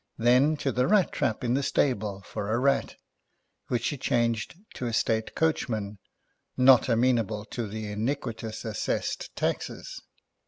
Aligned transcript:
Then, 0.17 0.57
to 0.57 0.71
the 0.71 0.87
rat 0.87 1.11
trap 1.11 1.43
in 1.43 1.53
the 1.53 1.61
stable 1.61 2.23
for 2.25 2.51
a 2.51 2.57
rat, 2.57 2.95
which 3.67 3.83
she 3.83 3.97
changed 3.99 4.55
to 4.73 4.87
a 4.87 4.93
state 4.93 5.35
coachman, 5.35 5.99
not 6.57 6.89
amenable 6.89 7.45
to 7.53 7.67
the 7.67 7.91
iniquitous 7.91 8.65
assessed 8.65 9.35
taxes. 9.35 10.01